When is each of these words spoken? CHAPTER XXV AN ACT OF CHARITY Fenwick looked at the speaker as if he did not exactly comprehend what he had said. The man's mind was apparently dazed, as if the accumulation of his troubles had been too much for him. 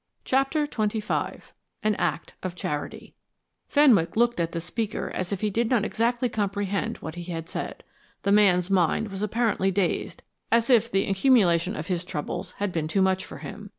CHAPTER 0.25 0.65
XXV 0.65 1.41
AN 1.83 1.93
ACT 1.93 2.33
OF 2.41 2.55
CHARITY 2.55 3.13
Fenwick 3.69 4.15
looked 4.15 4.39
at 4.39 4.51
the 4.51 4.59
speaker 4.59 5.11
as 5.13 5.31
if 5.31 5.41
he 5.41 5.51
did 5.51 5.69
not 5.69 5.85
exactly 5.85 6.27
comprehend 6.27 6.97
what 6.97 7.13
he 7.13 7.31
had 7.31 7.47
said. 7.47 7.83
The 8.23 8.31
man's 8.31 8.71
mind 8.71 9.09
was 9.09 9.21
apparently 9.21 9.69
dazed, 9.69 10.23
as 10.51 10.71
if 10.71 10.89
the 10.89 11.05
accumulation 11.07 11.75
of 11.75 11.85
his 11.85 12.03
troubles 12.03 12.53
had 12.53 12.71
been 12.71 12.87
too 12.87 13.03
much 13.03 13.23
for 13.23 13.37
him. 13.37 13.69